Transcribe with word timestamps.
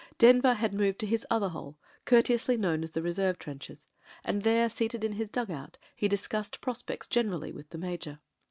Denver 0.17 0.55
had 0.55 0.73
moved 0.73 0.97
to 1.01 1.05
his 1.05 1.27
other 1.29 1.49
hole, 1.49 1.77
courteously 2.05 2.57
known 2.57 2.81
as 2.81 2.89
the 2.89 3.03
reserve 3.03 3.37
trenches, 3.37 3.85
and 4.23 4.41
there 4.41 4.67
seated 4.67 5.03
in 5.03 5.11
his 5.13 5.29
dug 5.29 5.51
out 5.51 5.77
he 5.95 6.07
discussed 6.07 6.59
prospects 6.59 7.07
generally 7.07 7.51
with 7.51 7.69
the 7.69 7.77
Major. 7.77 8.19